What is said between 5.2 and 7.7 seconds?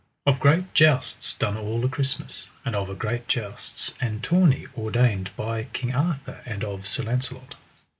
by King Arthur, and of Sir Launcelot.